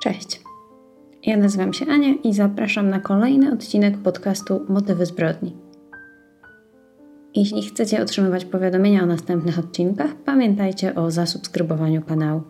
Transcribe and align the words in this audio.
Cześć. 0.00 0.40
Ja 1.26 1.36
nazywam 1.36 1.72
się 1.72 1.86
Ania 1.86 2.14
i 2.24 2.34
zapraszam 2.34 2.90
na 2.90 3.00
kolejny 3.00 3.52
odcinek 3.52 3.98
podcastu 3.98 4.60
Motywy 4.68 5.06
zbrodni. 5.06 5.56
Jeśli 7.34 7.62
chcecie 7.62 8.02
otrzymywać 8.02 8.44
powiadomienia 8.44 9.02
o 9.02 9.06
następnych 9.06 9.58
odcinkach, 9.58 10.14
pamiętajcie 10.14 10.94
o 10.94 11.10
zasubskrybowaniu 11.10 12.02
kanału. 12.02 12.42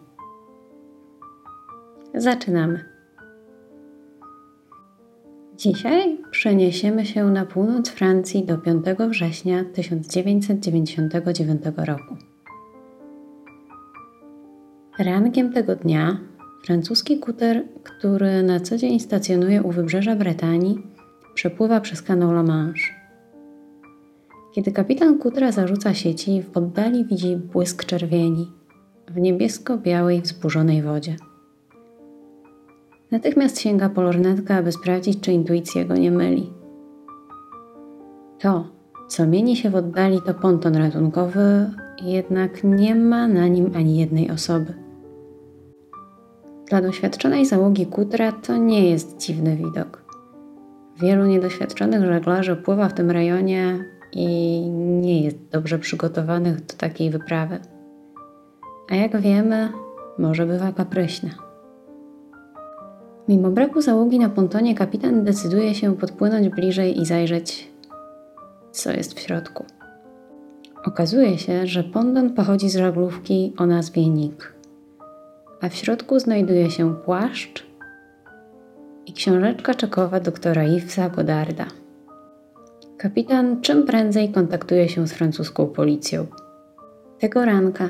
Zaczynamy. 2.14 2.84
Dzisiaj 5.56 6.18
przeniesiemy 6.30 7.06
się 7.06 7.30
na 7.30 7.46
północ 7.46 7.88
Francji 7.88 8.44
do 8.44 8.58
5 8.58 8.84
września 9.08 9.64
1999 9.74 11.62
roku. 11.76 12.16
Rankiem 14.98 15.52
tego 15.52 15.76
dnia 15.76 16.29
francuski 16.64 17.18
kuter, 17.18 17.64
który 17.82 18.42
na 18.42 18.60
co 18.60 18.76
dzień 18.76 19.00
stacjonuje 19.00 19.62
u 19.62 19.70
wybrzeża 19.70 20.16
Brytanii, 20.16 20.82
przepływa 21.34 21.80
przez 21.80 22.02
kanał 22.02 22.30
La 22.30 22.42
Manche. 22.42 23.00
Kiedy 24.54 24.72
kapitan 24.72 25.18
kutra 25.18 25.52
zarzuca 25.52 25.94
sieci, 25.94 26.42
w 26.42 26.56
oddali 26.56 27.04
widzi 27.04 27.36
błysk 27.36 27.84
czerwieni 27.84 28.52
w 29.08 29.20
niebiesko-białej, 29.20 30.22
wzburzonej 30.22 30.82
wodzie. 30.82 31.16
Natychmiast 33.10 33.60
sięga 33.60 33.88
po 33.88 34.02
lornetkę, 34.02 34.56
aby 34.56 34.72
sprawdzić, 34.72 35.20
czy 35.20 35.32
intuicja 35.32 35.84
go 35.84 35.94
nie 35.94 36.10
myli. 36.10 36.52
To, 38.38 38.68
co 39.08 39.26
mieni 39.26 39.56
się 39.56 39.70
w 39.70 39.74
oddali, 39.74 40.18
to 40.26 40.34
ponton 40.34 40.76
ratunkowy, 40.76 41.70
jednak 42.02 42.64
nie 42.64 42.94
ma 42.94 43.28
na 43.28 43.48
nim 43.48 43.70
ani 43.74 43.98
jednej 43.98 44.30
osoby. 44.30 44.79
Dla 46.70 46.80
doświadczonej 46.80 47.46
załogi 47.46 47.86
kutra 47.86 48.32
to 48.32 48.56
nie 48.56 48.90
jest 48.90 49.16
dziwny 49.16 49.56
widok. 49.56 50.02
Wielu 51.00 51.26
niedoświadczonych 51.26 52.04
żeglarzy 52.04 52.56
pływa 52.56 52.88
w 52.88 52.94
tym 52.94 53.10
rejonie 53.10 53.84
i 54.12 54.60
nie 55.00 55.24
jest 55.24 55.38
dobrze 55.52 55.78
przygotowanych 55.78 56.66
do 56.66 56.74
takiej 56.74 57.10
wyprawy. 57.10 57.58
A 58.90 58.94
jak 58.94 59.20
wiemy, 59.20 59.68
może 60.18 60.46
bywa 60.46 60.72
kapryśna. 60.72 61.30
Mimo 63.28 63.50
braku 63.50 63.80
załogi 63.80 64.18
na 64.18 64.28
pontonie, 64.28 64.74
kapitan 64.74 65.24
decyduje 65.24 65.74
się 65.74 65.96
podpłynąć 65.96 66.48
bliżej 66.48 67.00
i 67.00 67.06
zajrzeć, 67.06 67.70
co 68.72 68.92
jest 68.92 69.18
w 69.18 69.20
środku. 69.20 69.64
Okazuje 70.84 71.38
się, 71.38 71.66
że 71.66 71.84
ponton 71.84 72.34
pochodzi 72.34 72.70
z 72.70 72.76
żaglówki 72.76 73.52
o 73.58 73.66
nazwie 73.66 74.08
Nick 74.08 74.59
a 75.60 75.68
w 75.68 75.74
środku 75.74 76.18
znajduje 76.18 76.70
się 76.70 76.94
płaszcz 76.94 77.66
i 79.06 79.12
książeczka 79.12 79.74
czekowa 79.74 80.20
doktora 80.20 80.64
Yvesa 80.64 81.08
Godarda. 81.08 81.66
Kapitan 82.98 83.60
czym 83.60 83.86
prędzej 83.86 84.32
kontaktuje 84.32 84.88
się 84.88 85.08
z 85.08 85.12
francuską 85.12 85.66
policją. 85.66 86.26
Tego 87.18 87.44
ranka 87.44 87.88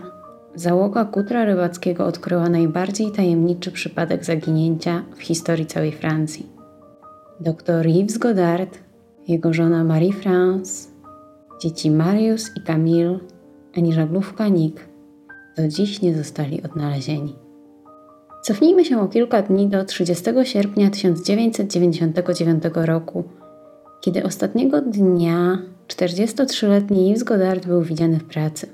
załoga 0.54 1.04
kutra 1.04 1.44
rybackiego 1.44 2.06
odkryła 2.06 2.48
najbardziej 2.48 3.10
tajemniczy 3.12 3.72
przypadek 3.72 4.24
zaginięcia 4.24 5.04
w 5.16 5.22
historii 5.22 5.66
całej 5.66 5.92
Francji. 5.92 6.46
Doktor 7.40 7.86
Yves 7.86 8.18
Godard, 8.18 8.78
jego 9.28 9.52
żona 9.52 9.84
Marie-France, 9.84 10.90
dzieci 11.62 11.90
Marius 11.90 12.50
i 12.56 12.60
Camille, 12.60 13.18
ani 13.76 13.92
żaglówka 13.92 14.48
Nick 14.48 14.88
do 15.56 15.68
dziś 15.68 16.02
nie 16.02 16.14
zostali 16.14 16.62
odnalezieni. 16.62 17.49
Cofnijmy 18.42 18.84
się 18.84 19.00
o 19.00 19.08
kilka 19.08 19.42
dni 19.42 19.68
do 19.68 19.84
30 19.84 20.24
sierpnia 20.42 20.90
1999 20.90 22.64
roku, 22.74 23.24
kiedy 24.00 24.22
ostatniego 24.24 24.80
dnia 24.80 25.58
43-letni 25.88 27.10
Yves 27.10 27.22
Goddard 27.22 27.66
był 27.66 27.82
widziany 27.82 28.18
w 28.18 28.24
pracy. 28.24 28.66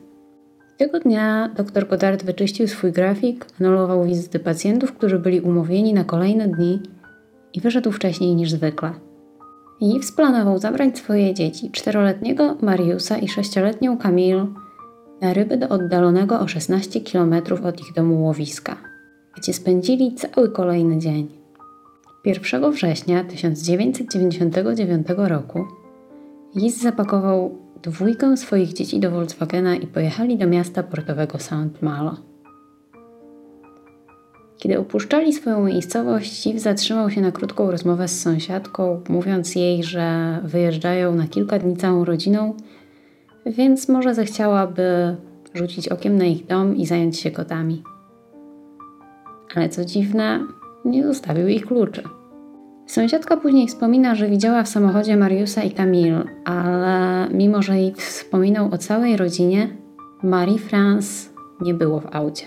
Tego 0.76 1.00
dnia 1.00 1.50
dr 1.56 1.88
Goddard 1.88 2.24
wyczyścił 2.24 2.68
swój 2.68 2.92
grafik, 2.92 3.46
anulował 3.60 4.04
wizyty 4.04 4.38
pacjentów, 4.38 4.92
którzy 4.92 5.18
byli 5.18 5.40
umówieni 5.40 5.94
na 5.94 6.04
kolejne 6.04 6.48
dni 6.48 6.80
i 7.54 7.60
wyszedł 7.60 7.92
wcześniej 7.92 8.34
niż 8.34 8.50
zwykle. 8.50 8.92
Yves 9.80 10.12
planował 10.12 10.58
zabrać 10.58 10.98
swoje 10.98 11.34
dzieci, 11.34 11.70
czteroletniego 11.70 12.56
Mariusa 12.62 13.18
i 13.18 13.28
sześcioletnią 13.28 13.98
Camille, 13.98 14.46
na 15.20 15.32
ryby 15.32 15.56
do 15.56 15.68
oddalonego 15.68 16.40
o 16.40 16.48
16 16.48 17.00
km 17.00 17.34
od 17.64 17.80
ich 17.80 17.92
domu 17.94 18.24
łowiska 18.24 18.95
gdzie 19.36 19.52
spędzili 19.52 20.14
cały 20.14 20.50
kolejny 20.50 20.98
dzień. 20.98 21.28
1 22.24 22.72
września 22.72 23.24
1999 23.24 25.06
roku 25.16 25.64
Lis 26.54 26.82
zapakował 26.82 27.58
dwójkę 27.82 28.36
swoich 28.36 28.72
dzieci 28.72 29.00
do 29.00 29.10
Volkswagena 29.10 29.76
i 29.76 29.86
pojechali 29.86 30.38
do 30.38 30.46
miasta 30.46 30.82
portowego 30.82 31.38
Saint-Malo. 31.38 32.16
Kiedy 34.58 34.78
opuszczali 34.78 35.32
swoją 35.32 35.64
miejscowość, 35.64 36.40
Steve 36.40 36.58
zatrzymał 36.58 37.10
się 37.10 37.20
na 37.20 37.32
krótką 37.32 37.70
rozmowę 37.70 38.08
z 38.08 38.20
sąsiadką, 38.20 39.02
mówiąc 39.08 39.54
jej, 39.54 39.84
że 39.84 40.38
wyjeżdżają 40.44 41.14
na 41.14 41.28
kilka 41.28 41.58
dni 41.58 41.76
całą 41.76 42.04
rodziną, 42.04 42.54
więc 43.46 43.88
może 43.88 44.14
zechciałaby 44.14 45.16
rzucić 45.54 45.88
okiem 45.88 46.18
na 46.18 46.24
ich 46.24 46.46
dom 46.46 46.76
i 46.76 46.86
zająć 46.86 47.18
się 47.20 47.30
kotami 47.30 47.82
ale 49.56 49.68
co 49.68 49.84
dziwne, 49.84 50.40
nie 50.84 51.06
zostawił 51.06 51.48
ich 51.48 51.66
kluczy. 51.66 52.02
Sąsiadka 52.86 53.36
później 53.36 53.68
wspomina, 53.68 54.14
że 54.14 54.28
widziała 54.28 54.62
w 54.62 54.68
samochodzie 54.68 55.16
Mariusa 55.16 55.62
i 55.62 55.70
Camille, 55.70 56.24
ale 56.44 57.28
mimo, 57.30 57.62
że 57.62 57.76
jej 57.76 57.94
wspominał 57.94 58.70
o 58.72 58.78
całej 58.78 59.16
rodzinie, 59.16 59.68
Marie 60.22 60.58
France 60.58 61.30
nie 61.60 61.74
było 61.74 62.00
w 62.00 62.16
aucie. 62.16 62.46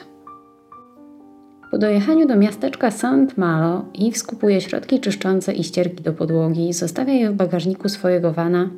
Po 1.72 1.78
dojechaniu 1.78 2.28
do 2.28 2.36
miasteczka 2.36 2.92
Saint-Malo 2.92 3.86
Yves 3.94 4.24
kupuje 4.24 4.62
środki 4.62 5.00
czyszczące 5.00 5.54
i 5.54 5.64
ścierki 5.64 6.04
do 6.04 6.14
podłogi, 6.14 6.74
zostawia 6.74 7.14
je 7.14 7.30
w 7.30 7.34
bagażniku 7.34 7.90
swojego 7.90 8.34
wana, 8.34 8.70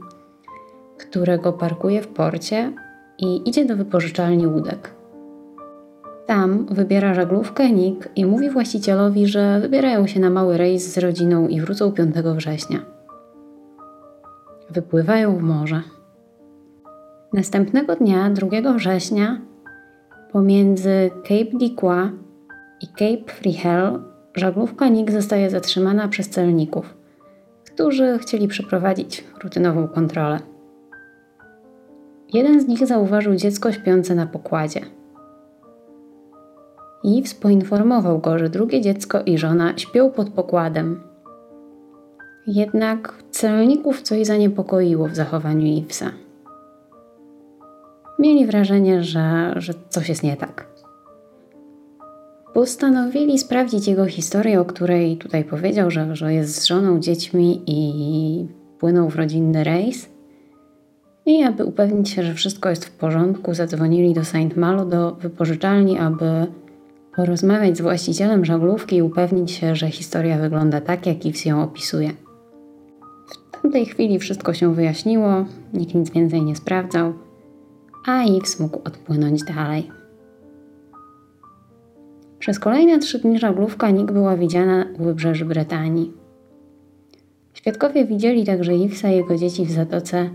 którego 0.98 1.54
parkuje 1.54 2.02
w 2.02 2.08
porcie 2.08 2.74
i 3.20 3.50
idzie 3.50 3.66
do 3.66 3.76
wypożyczalni 3.76 4.48
łódek. 4.48 5.01
Tam 6.32 6.66
wybiera 6.66 7.14
żaglówkę 7.14 7.72
Nick 7.72 8.10
i 8.16 8.26
mówi 8.26 8.50
właścicielowi, 8.50 9.28
że 9.28 9.60
wybierają 9.60 10.08
się 10.08 10.20
na 10.20 10.30
mały 10.30 10.58
rejs 10.58 10.94
z 10.94 10.98
rodziną 10.98 11.48
i 11.48 11.62
wrócą 11.62 11.92
5 11.92 12.16
września. 12.16 12.80
Wypływają 14.70 15.38
w 15.38 15.42
morze. 15.42 15.82
Następnego 17.34 17.96
dnia, 17.96 18.30
2 18.30 18.74
września, 18.74 19.42
pomiędzy 20.32 21.12
Cape 21.24 21.58
d'Iqua 21.58 22.10
i 22.82 22.88
Cape 22.88 23.34
Frihel 23.34 24.00
żaglówka 24.36 24.88
Nick 24.88 25.12
zostaje 25.12 25.50
zatrzymana 25.50 26.08
przez 26.08 26.30
celników, 26.30 26.96
którzy 27.66 28.18
chcieli 28.18 28.48
przeprowadzić 28.48 29.24
rutynową 29.44 29.88
kontrolę. 29.88 30.40
Jeden 32.34 32.62
z 32.62 32.68
nich 32.68 32.88
zauważył 32.88 33.36
dziecko 33.36 33.72
śpiące 33.72 34.16
na 34.16 34.26
pokładzie– 34.26 34.82
Yves 37.04 37.34
poinformował 37.34 38.20
go, 38.20 38.40
że 38.40 38.50
drugie 38.50 38.82
dziecko 38.82 39.22
i 39.22 39.38
żona 39.38 39.78
śpią 39.78 40.12
pod 40.12 40.30
pokładem. 40.30 41.04
Jednak 42.48 43.14
celników 43.32 44.02
coś 44.02 44.26
zaniepokoiło 44.26 45.08
w 45.08 45.16
zachowaniu 45.16 45.68
Yvesa. 45.68 46.12
Mieli 48.20 48.46
wrażenie, 48.46 49.04
że, 49.04 49.54
że 49.56 49.74
coś 49.90 50.10
jest 50.10 50.24
nie 50.24 50.38
tak. 50.38 50.72
Postanowili 52.54 53.40
sprawdzić 53.40 53.88
jego 53.88 54.06
historię, 54.06 54.62
o 54.62 54.66
której 54.66 55.18
tutaj 55.18 55.44
powiedział, 55.44 55.92
że, 55.92 56.16
że 56.16 56.34
jest 56.34 56.62
z 56.62 56.66
żoną, 56.66 57.00
dziećmi 57.00 57.62
i 57.68 58.48
płynął 58.80 59.10
w 59.10 59.16
rodzinny 59.16 59.64
rejs. 59.64 60.10
I 61.26 61.44
aby 61.44 61.66
upewnić 61.66 62.10
się, 62.10 62.24
że 62.24 62.34
wszystko 62.34 62.70
jest 62.70 62.86
w 62.86 62.92
porządku, 62.92 63.54
zadzwonili 63.54 64.14
do 64.14 64.26
Saint 64.26 64.58
Malo, 64.58 64.86
do 64.86 65.12
wypożyczalni, 65.12 66.00
aby 66.00 66.48
porozmawiać 67.16 67.78
z 67.78 67.82
właścicielem 67.82 68.46
żaglówki 68.46 68.96
i 68.96 69.02
upewnić 69.02 69.52
się, 69.52 69.76
że 69.76 69.90
historia 69.90 70.38
wygląda 70.38 70.82
tak, 70.82 71.06
jak 71.06 71.26
Yves 71.26 71.46
ją 71.46 71.64
opisuje. 71.64 72.12
W 73.52 73.62
tamtej 73.62 73.86
chwili 73.86 74.20
wszystko 74.20 74.54
się 74.54 74.74
wyjaśniło, 74.74 75.46
nikt 75.74 75.96
nic 75.96 76.10
więcej 76.10 76.42
nie 76.42 76.56
sprawdzał, 76.56 77.14
a 78.08 78.24
Yves 78.24 78.60
mógł 78.60 78.82
odpłynąć 78.86 79.44
dalej. 79.44 79.92
Przez 82.40 82.60
kolejne 82.60 83.00
trzy 83.00 83.20
dni 83.20 83.40
żaglówka 83.40 83.90
Nick 83.90 84.12
była 84.12 84.38
widziana 84.38 84.86
u 85.00 85.04
wybrzeży 85.04 85.46
Brytanii. 85.46 86.14
Świadkowie 87.54 88.06
widzieli 88.06 88.46
także 88.46 88.74
Yvesa 88.76 89.10
i 89.10 89.16
jego 89.16 89.38
dzieci 89.38 89.66
w 89.66 89.72
zatoce 89.72 90.30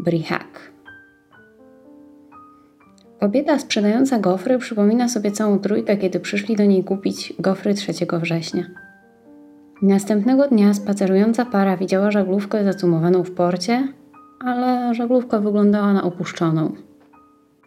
Brihak. 0.00 0.41
Kobieta 3.22 3.58
sprzedająca 3.58 4.18
gofry 4.18 4.58
przypomina 4.58 5.08
sobie 5.08 5.32
całą 5.32 5.58
trójkę, 5.58 5.96
kiedy 5.96 6.20
przyszli 6.20 6.56
do 6.56 6.64
niej 6.64 6.84
kupić 6.84 7.34
gofry 7.38 7.74
3 7.74 7.92
września. 8.12 8.64
Następnego 9.82 10.48
dnia 10.48 10.74
spacerująca 10.74 11.44
para 11.44 11.76
widziała 11.76 12.10
żaglówkę 12.10 12.64
zacumowaną 12.64 13.22
w 13.22 13.30
porcie, 13.30 13.88
ale 14.40 14.94
żaglówka 14.94 15.38
wyglądała 15.38 15.92
na 15.92 16.02
opuszczoną. 16.02 16.72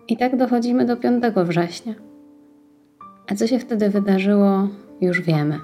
I 0.08 0.18
tak 0.18 0.38
dochodzimy 0.38 0.86
do 0.86 0.98
5 0.98 1.24
września. 1.36 1.94
A 3.28 3.36
co 3.36 3.48
się 3.48 3.60
wtedy 3.60 3.90
wydarzyło, 3.90 4.68
już 5.02 5.22
wiemy. 5.22 5.60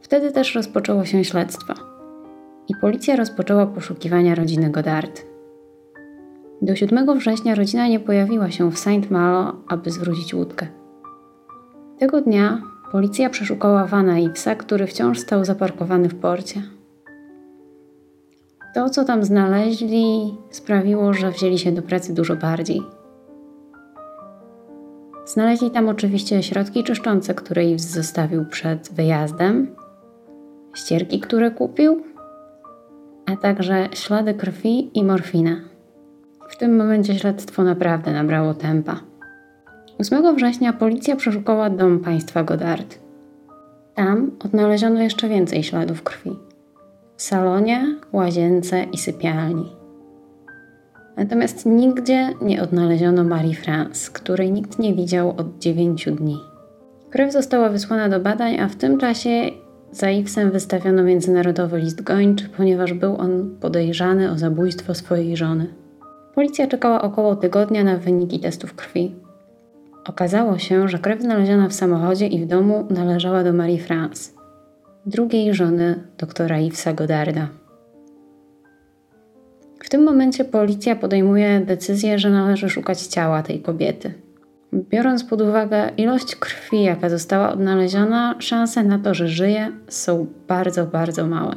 Wtedy 0.00 0.32
też 0.32 0.54
rozpoczęło 0.54 1.04
się 1.04 1.24
śledztwo 1.24 1.74
i 2.68 2.74
policja 2.80 3.16
rozpoczęła 3.16 3.66
poszukiwania 3.66 4.34
rodziny 4.34 4.70
Godard. 4.70 5.29
Do 6.62 6.76
7 6.76 7.18
września 7.18 7.54
rodzina 7.54 7.88
nie 7.88 8.00
pojawiła 8.00 8.50
się 8.50 8.70
w 8.70 8.78
Saint 8.78 9.10
Malo, 9.10 9.52
aby 9.68 9.90
zwrócić 9.90 10.34
łódkę. 10.34 10.66
Tego 11.98 12.20
dnia 12.20 12.62
policja 12.92 13.30
przeszukała 13.30 13.86
Vana 13.86 14.18
Ivesa, 14.18 14.54
który 14.54 14.86
wciąż 14.86 15.18
stał 15.18 15.44
zaparkowany 15.44 16.08
w 16.08 16.14
porcie. 16.14 16.62
To, 18.74 18.90
co 18.90 19.04
tam 19.04 19.24
znaleźli, 19.24 20.34
sprawiło, 20.50 21.12
że 21.12 21.30
wzięli 21.30 21.58
się 21.58 21.72
do 21.72 21.82
pracy 21.82 22.14
dużo 22.14 22.36
bardziej. 22.36 22.82
Znaleźli 25.24 25.70
tam 25.70 25.88
oczywiście 25.88 26.42
środki 26.42 26.84
czyszczące, 26.84 27.34
które 27.34 27.64
Ives 27.64 27.90
zostawił 27.90 28.44
przed 28.44 28.92
wyjazdem, 28.92 29.74
ścierki, 30.74 31.20
które 31.20 31.50
kupił, 31.50 32.02
a 33.26 33.36
także 33.36 33.88
ślady 33.92 34.34
krwi 34.34 34.98
i 34.98 35.04
morfinę. 35.04 35.69
W 36.50 36.56
tym 36.56 36.76
momencie 36.76 37.18
śledztwo 37.18 37.64
naprawdę 37.64 38.12
nabrało 38.12 38.54
tempa. 38.54 39.00
8 39.98 40.36
września 40.36 40.72
policja 40.72 41.16
przeszukała 41.16 41.70
dom 41.70 42.00
państwa 42.00 42.44
Godard. 42.44 42.98
Tam 43.94 44.30
odnaleziono 44.44 45.02
jeszcze 45.02 45.28
więcej 45.28 45.62
śladów 45.62 46.02
krwi. 46.02 46.30
W 47.16 47.22
salonie, 47.22 47.96
łazience 48.12 48.84
i 48.92 48.98
sypialni. 48.98 49.72
Natomiast 51.16 51.66
nigdzie 51.66 52.28
nie 52.42 52.62
odnaleziono 52.62 53.24
Marie 53.24 53.54
France, 53.54 54.10
której 54.12 54.52
nikt 54.52 54.78
nie 54.78 54.94
widział 54.94 55.30
od 55.36 55.58
9 55.58 56.08
dni. 56.12 56.38
Krew 57.10 57.32
została 57.32 57.68
wysłana 57.68 58.08
do 58.08 58.20
badań, 58.20 58.60
a 58.60 58.68
w 58.68 58.76
tym 58.76 58.98
czasie 58.98 59.50
za 59.92 60.10
Ivesem 60.10 60.50
wystawiono 60.50 61.02
międzynarodowy 61.02 61.78
list 61.78 62.02
gończy, 62.02 62.48
ponieważ 62.56 62.92
był 62.92 63.16
on 63.16 63.56
podejrzany 63.60 64.30
o 64.30 64.38
zabójstwo 64.38 64.94
swojej 64.94 65.36
żony. 65.36 65.79
Policja 66.34 66.66
czekała 66.66 67.02
około 67.02 67.36
tygodnia 67.36 67.84
na 67.84 67.96
wyniki 67.96 68.40
testów 68.40 68.74
krwi. 68.74 69.14
Okazało 70.06 70.58
się, 70.58 70.88
że 70.88 70.98
krew 70.98 71.20
znaleziona 71.22 71.68
w 71.68 71.74
samochodzie 71.74 72.26
i 72.26 72.44
w 72.44 72.46
domu 72.46 72.86
należała 72.90 73.44
do 73.44 73.52
Marie 73.52 73.78
France, 73.78 74.32
drugiej 75.06 75.54
żony 75.54 76.04
doktora 76.18 76.58
Yvesa 76.58 76.92
Godarda. 76.92 77.48
W 79.84 79.88
tym 79.88 80.04
momencie 80.04 80.44
policja 80.44 80.96
podejmuje 80.96 81.60
decyzję, 81.60 82.18
że 82.18 82.30
należy 82.30 82.68
szukać 82.68 83.00
ciała 83.00 83.42
tej 83.42 83.60
kobiety. 83.60 84.14
Biorąc 84.74 85.24
pod 85.24 85.40
uwagę 85.40 85.90
ilość 85.96 86.36
krwi, 86.36 86.82
jaka 86.82 87.08
została 87.08 87.52
odnaleziona, 87.52 88.34
szanse 88.38 88.84
na 88.84 88.98
to, 88.98 89.14
że 89.14 89.28
żyje, 89.28 89.72
są 89.88 90.26
bardzo, 90.48 90.86
bardzo 90.86 91.26
małe. 91.26 91.54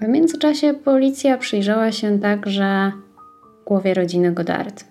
W 0.00 0.08
międzyczasie 0.08 0.74
policja 0.74 1.38
przyjrzała 1.38 1.92
się 1.92 2.18
także 2.18 2.92
głowie 3.64 3.94
rodziny 3.94 4.32
Godard. 4.32 4.84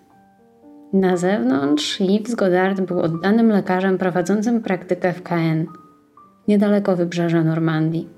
Na 0.94 1.18
zewnątrz 1.18 2.02
Yves 2.02 2.36
Godard 2.36 2.82
był 2.82 3.00
oddanym 3.00 3.50
lekarzem 3.50 3.98
prowadzącym 3.98 4.62
praktykę 4.62 5.14
w 5.14 5.24
Caen, 5.24 5.66
niedaleko 6.48 6.96
wybrzeża 6.96 7.44
Normandii. 7.44 8.10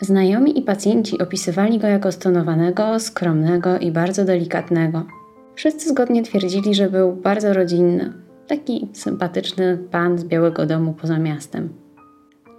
Znajomi 0.00 0.58
i 0.58 0.62
pacjenci 0.62 1.18
opisywali 1.18 1.78
go 1.78 1.86
jako 1.86 2.12
stonowanego, 2.12 3.00
skromnego 3.00 3.78
i 3.78 3.90
bardzo 3.90 4.24
delikatnego. 4.24 5.06
Wszyscy 5.54 5.88
zgodnie 5.88 6.22
twierdzili, 6.22 6.74
że 6.74 6.90
był 6.90 7.12
bardzo 7.12 7.54
rodzinny, 7.54 8.12
taki 8.46 8.88
sympatyczny 8.92 9.78
pan 9.90 10.18
z 10.18 10.24
Białego 10.24 10.66
Domu 10.66 10.92
poza 10.92 11.18
miastem. 11.18 11.68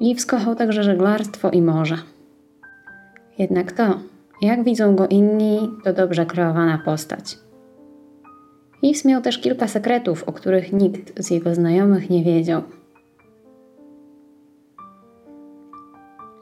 Yves 0.02 0.26
kochał 0.26 0.56
także 0.56 0.84
żeglarstwo 0.84 1.50
i 1.50 1.62
morze. 1.62 1.98
Jednak 3.38 3.72
to, 3.72 4.00
jak 4.42 4.64
widzą 4.64 4.96
go 4.96 5.08
inni, 5.08 5.72
to 5.84 5.94
dobrze 5.94 6.26
kreowana 6.26 6.82
postać. 6.86 7.38
Yves 8.84 9.06
miał 9.06 9.22
też 9.22 9.38
kilka 9.38 9.68
sekretów, 9.68 10.24
o 10.24 10.34
których 10.34 10.74
nikt 10.74 11.24
z 11.24 11.32
jego 11.32 11.56
znajomych 11.56 12.10
nie 12.10 12.24
wiedział. 12.24 12.62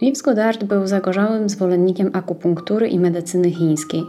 Yves 0.01 0.21
Goddard 0.21 0.63
był 0.63 0.87
zagorzałym 0.87 1.49
zwolennikiem 1.49 2.09
akupunktury 2.13 2.87
i 2.87 2.99
medycyny 2.99 3.51
chińskiej. 3.51 4.03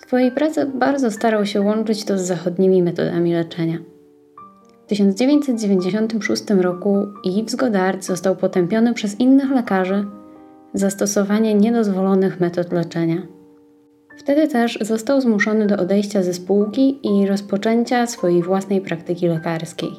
W 0.00 0.06
swojej 0.06 0.32
pracy 0.32 0.66
bardzo 0.66 1.10
starał 1.10 1.46
się 1.46 1.60
łączyć 1.60 2.04
to 2.04 2.18
z 2.18 2.22
zachodnimi 2.22 2.82
metodami 2.82 3.32
leczenia. 3.32 3.78
W 4.84 4.88
1996 4.88 6.50
roku 6.50 7.06
Yves 7.24 7.54
Goddard 7.54 8.04
został 8.04 8.36
potępiony 8.36 8.94
przez 8.94 9.20
innych 9.20 9.50
lekarzy 9.50 10.06
za 10.74 10.90
stosowanie 10.90 11.54
niedozwolonych 11.54 12.40
metod 12.40 12.72
leczenia. 12.72 13.22
Wtedy 14.18 14.48
też 14.48 14.78
został 14.80 15.20
zmuszony 15.20 15.66
do 15.66 15.76
odejścia 15.76 16.22
ze 16.22 16.34
spółki 16.34 17.00
i 17.02 17.26
rozpoczęcia 17.26 18.06
swojej 18.06 18.42
własnej 18.42 18.80
praktyki 18.80 19.28
lekarskiej. 19.28 19.90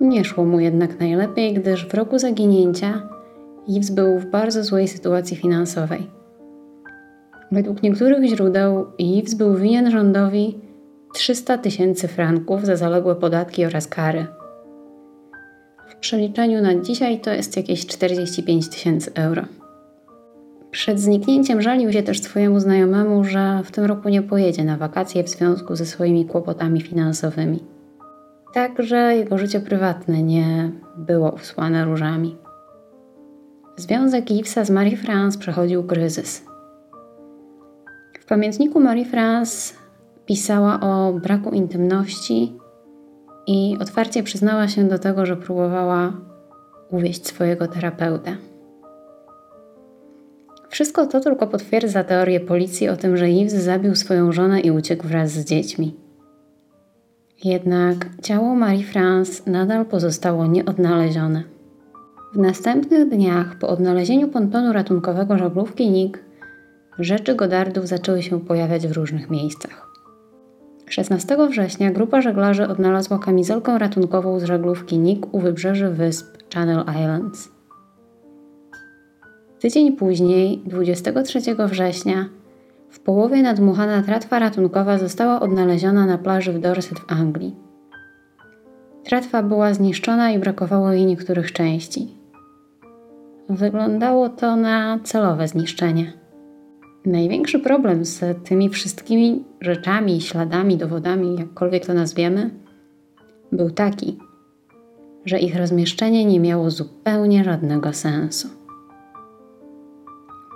Nie 0.00 0.24
szło 0.24 0.44
mu 0.44 0.60
jednak 0.60 1.00
najlepiej, 1.00 1.54
gdyż 1.54 1.86
w 1.86 1.94
roku 1.94 2.18
zaginięcia 2.18 3.08
Yves 3.68 3.90
był 3.90 4.18
w 4.18 4.26
bardzo 4.26 4.64
złej 4.64 4.88
sytuacji 4.88 5.36
finansowej. 5.36 6.10
Według 7.52 7.82
niektórych 7.82 8.24
źródeł 8.24 8.86
Yves 8.98 9.34
był 9.34 9.54
winien 9.54 9.90
rządowi 9.90 10.58
300 11.14 11.58
tysięcy 11.58 12.08
franków 12.08 12.66
za 12.66 12.76
zaległe 12.76 13.16
podatki 13.16 13.64
oraz 13.64 13.86
kary. 13.86 14.26
W 15.88 15.96
przeliczeniu 15.96 16.62
na 16.62 16.74
dzisiaj 16.74 17.20
to 17.20 17.30
jest 17.30 17.56
jakieś 17.56 17.86
45 17.86 18.68
tysięcy 18.68 19.10
euro. 19.14 19.42
Przed 20.70 21.00
zniknięciem 21.00 21.62
żalił 21.62 21.92
się 21.92 22.02
też 22.02 22.20
swojemu 22.20 22.60
znajomemu, 22.60 23.24
że 23.24 23.62
w 23.64 23.70
tym 23.70 23.84
roku 23.84 24.08
nie 24.08 24.22
pojedzie 24.22 24.64
na 24.64 24.76
wakacje 24.76 25.24
w 25.24 25.28
związku 25.28 25.76
ze 25.76 25.86
swoimi 25.86 26.26
kłopotami 26.26 26.80
finansowymi. 26.80 27.64
Także 28.54 29.16
jego 29.16 29.38
życie 29.38 29.60
prywatne 29.60 30.22
nie 30.22 30.72
było 30.96 31.30
usłane 31.30 31.84
różami. 31.84 32.36
Związek 33.76 34.30
Ivesa 34.30 34.64
z 34.64 34.70
Marie 34.70 34.96
France 34.96 35.38
przechodził 35.38 35.84
kryzys. 35.84 36.44
W 38.20 38.26
pamiętniku 38.26 38.80
Marie 38.80 39.04
France 39.04 39.74
pisała 40.26 40.80
o 40.80 41.12
braku 41.12 41.50
intymności 41.50 42.56
i 43.46 43.76
otwarcie 43.80 44.22
przyznała 44.22 44.68
się 44.68 44.88
do 44.88 44.98
tego, 44.98 45.26
że 45.26 45.36
próbowała 45.36 46.12
uwieść 46.90 47.26
swojego 47.26 47.68
terapeutę. 47.68 48.36
Wszystko 50.68 51.06
to 51.06 51.20
tylko 51.20 51.46
potwierdza 51.46 52.04
teorię 52.04 52.40
policji 52.40 52.88
o 52.88 52.96
tym, 52.96 53.16
że 53.16 53.30
Yves 53.30 53.54
zabił 53.54 53.94
swoją 53.94 54.32
żonę 54.32 54.60
i 54.60 54.70
uciekł 54.70 55.08
wraz 55.08 55.30
z 55.30 55.44
dziećmi. 55.44 55.94
Jednak 57.44 58.06
ciało 58.22 58.54
Marie 58.54 58.84
France 58.84 59.50
nadal 59.50 59.84
pozostało 59.84 60.46
nieodnalezione. 60.46 61.42
W 62.34 62.38
następnych 62.38 63.08
dniach 63.08 63.58
po 63.58 63.68
odnalezieniu 63.68 64.28
pontonu 64.28 64.72
ratunkowego 64.72 65.38
żaglówki 65.38 65.90
NIK 65.90 66.24
rzeczy 66.98 67.34
Godardów 67.34 67.88
zaczęły 67.88 68.22
się 68.22 68.40
pojawiać 68.40 68.86
w 68.86 68.92
różnych 68.92 69.30
miejscach. 69.30 69.88
16 70.88 71.36
września 71.48 71.90
grupa 71.90 72.20
żeglarzy 72.20 72.68
odnalazła 72.68 73.18
kamizelkę 73.18 73.78
ratunkową 73.78 74.40
z 74.40 74.44
żaglówki 74.44 74.98
NIK 74.98 75.34
u 75.34 75.40
wybrzeży 75.40 75.88
wysp 75.88 76.26
Channel 76.54 76.84
Islands. 76.90 77.57
Tydzień 79.60 79.92
później, 79.92 80.62
23 80.66 81.40
września, 81.66 82.28
w 82.90 83.00
połowie 83.00 83.42
nadmuchana 83.42 84.02
tratwa 84.02 84.38
ratunkowa 84.38 84.98
została 84.98 85.40
odnaleziona 85.40 86.06
na 86.06 86.18
plaży 86.18 86.52
w 86.52 86.58
Dorset 86.58 86.98
w 86.98 87.12
Anglii. 87.12 87.56
Tratwa 89.04 89.42
była 89.42 89.74
zniszczona 89.74 90.30
i 90.30 90.38
brakowało 90.38 90.92
jej 90.92 91.06
niektórych 91.06 91.52
części. 91.52 92.08
Wyglądało 93.48 94.28
to 94.28 94.56
na 94.56 94.98
celowe 95.04 95.48
zniszczenie. 95.48 96.12
Największy 97.06 97.58
problem 97.58 98.04
z 98.04 98.44
tymi 98.44 98.68
wszystkimi 98.68 99.44
rzeczami, 99.60 100.20
śladami, 100.20 100.76
dowodami, 100.76 101.36
jakkolwiek 101.38 101.86
to 101.86 101.94
nazwiemy, 101.94 102.50
był 103.52 103.70
taki, 103.70 104.18
że 105.24 105.38
ich 105.38 105.56
rozmieszczenie 105.56 106.24
nie 106.24 106.40
miało 106.40 106.70
zupełnie 106.70 107.44
żadnego 107.44 107.92
sensu. 107.92 108.57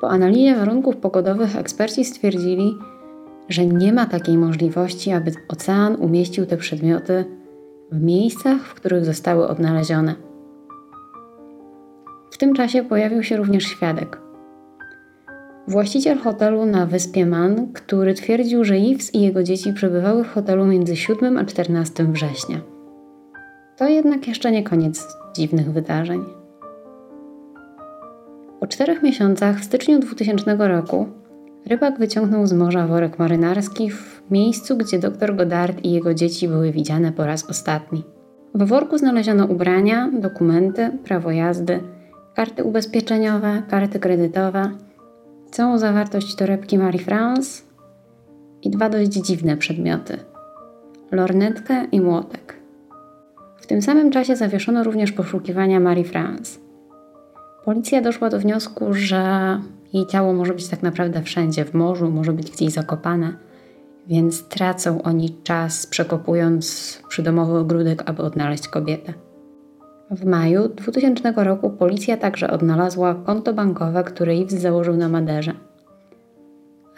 Po 0.03 0.11
analizie 0.11 0.57
warunków 0.57 0.97
pogodowych 0.97 1.57
eksperci 1.57 2.05
stwierdzili, 2.05 2.79
że 3.49 3.67
nie 3.67 3.93
ma 3.93 4.07
takiej 4.07 4.39
możliwości, 4.39 5.13
aby 5.13 5.33
ocean 5.49 5.97
umieścił 5.97 6.47
te 6.47 6.57
przedmioty 6.57 7.25
w 7.93 8.03
miejscach, 8.03 8.63
w 8.63 8.75
których 8.75 9.05
zostały 9.05 9.49
odnalezione. 9.49 10.15
W 12.31 12.39
tym 12.39 12.55
czasie 12.55 12.85
pojawił 12.85 13.23
się 13.23 13.37
również 13.37 13.65
świadek. 13.65 14.19
Właściciel 15.69 16.19
hotelu 16.19 16.67
na 16.67 16.87
wyspie 16.87 17.27
Man, 17.27 17.73
który 17.73 18.15
twierdził, 18.15 18.65
że 18.65 18.79
Yves 18.79 19.15
i 19.15 19.21
jego 19.21 19.43
dzieci 19.43 19.73
przebywały 19.73 20.25
w 20.25 20.29
hotelu 20.29 20.67
między 20.67 20.97
7 20.97 21.39
a 21.39 21.45
14 21.45 22.05
września. 22.05 22.61
To 23.77 23.89
jednak 23.89 24.29
jeszcze 24.29 24.51
nie 24.51 24.63
koniec 24.63 25.07
dziwnych 25.37 25.73
wydarzeń. 25.73 26.42
Po 28.63 28.67
czterech 28.67 29.03
miesiącach, 29.03 29.61
w 29.61 29.65
styczniu 29.65 29.99
2000 29.99 30.57
roku, 30.59 31.07
rybak 31.67 31.99
wyciągnął 31.99 32.47
z 32.47 32.53
morza 32.53 32.87
worek 32.87 33.19
marynarski 33.19 33.91
w 33.91 34.23
miejscu, 34.31 34.77
gdzie 34.77 34.99
dr 34.99 35.37
Godard 35.37 35.85
i 35.85 35.93
jego 35.93 36.15
dzieci 36.15 36.49
były 36.49 36.73
widziane 36.73 37.13
po 37.13 37.27
raz 37.27 37.51
ostatni. 37.51 38.05
W 38.55 38.69
worku 38.69 38.99
znaleziono 38.99 39.47
ubrania, 39.47 40.11
dokumenty, 40.21 40.91
prawo 41.05 41.31
jazdy, 41.31 41.81
karty 42.35 42.65
ubezpieczeniowe, 42.65 43.63
karty 43.69 44.01
kredytowe, 44.01 44.71
całą 45.51 45.79
zawartość 45.79 46.35
torebki 46.35 46.79
Marie 46.79 47.05
France 47.05 47.63
i 48.63 48.71
dwa 48.71 48.89
dość 48.89 49.11
dziwne 49.11 49.57
przedmioty 49.57 50.19
lornetkę 51.13 51.85
i 51.93 52.01
młotek. 52.01 52.57
W 53.57 53.67
tym 53.67 53.83
samym 53.83 54.11
czasie 54.11 54.37
zawieszono 54.37 54.85
również 54.85 55.13
poszukiwania 55.13 55.81
Marie 55.81 56.05
France. 56.05 56.72
Policja 57.65 58.01
doszła 58.01 58.31
do 58.31 58.39
wniosku, 58.39 58.87
że 58.91 59.59
jej 59.93 60.07
ciało 60.07 60.33
może 60.33 60.55
być 60.55 60.69
tak 60.69 60.83
naprawdę 60.83 61.23
wszędzie 61.23 61.65
w 61.65 61.75
morzu, 61.75 62.11
może 62.11 62.33
być 62.33 62.51
gdzieś 62.51 62.73
zakopane, 62.73 63.37
więc 64.07 64.49
tracą 64.49 65.03
oni 65.03 65.37
czas 65.43 65.87
przekopując 65.87 66.99
przydomowy 67.09 67.59
ogródek, 67.59 68.03
aby 68.07 68.23
odnaleźć 68.23 68.69
kobietę. 68.69 69.13
W 70.11 70.25
maju 70.25 70.69
2000 70.69 71.33
roku 71.37 71.71
policja 71.71 72.17
także 72.17 72.51
odnalazła 72.51 73.15
konto 73.15 73.55
bankowe, 73.55 74.05
które 74.05 74.37
Yves 74.37 74.61
założył 74.61 74.97
na 74.97 75.09
Maderze. 75.09 75.55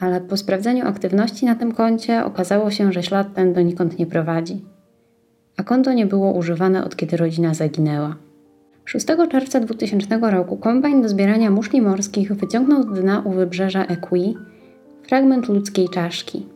Ale 0.00 0.20
po 0.20 0.36
sprawdzeniu 0.36 0.88
aktywności 0.88 1.46
na 1.46 1.54
tym 1.54 1.72
koncie 1.72 2.24
okazało 2.24 2.70
się, 2.70 2.92
że 2.92 3.02
ślad 3.02 3.34
ten 3.34 3.52
donikąd 3.52 3.98
nie 3.98 4.06
prowadzi. 4.06 4.64
A 5.56 5.62
konto 5.62 5.92
nie 5.92 6.06
było 6.06 6.32
używane 6.32 6.84
od 6.84 6.96
kiedy 6.96 7.16
rodzina 7.16 7.54
zaginęła. 7.54 8.16
6 8.84 9.06
czerwca 9.30 9.60
2000 9.60 10.18
roku 10.22 10.56
kombajn 10.56 11.02
do 11.02 11.08
zbierania 11.08 11.50
muszli 11.50 11.82
morskich 11.82 12.32
wyciągnął 12.32 12.82
z 12.82 13.00
dna 13.00 13.22
u 13.24 13.30
wybrzeża 13.30 13.84
Equi 13.84 14.36
fragment 15.02 15.48
ludzkiej 15.48 15.88
czaszki. 15.88 16.46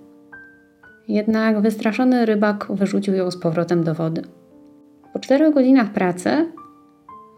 Jednak 1.09 1.61
wystraszony 1.61 2.27
rybak 2.27 2.67
wyrzucił 2.71 3.15
ją 3.15 3.31
z 3.31 3.37
powrotem 3.37 3.85
do 3.85 3.95
wody. 3.95 4.23
Po 5.13 5.19
czterech 5.19 5.55
godzinach 5.55 5.93
pracy 5.93 6.31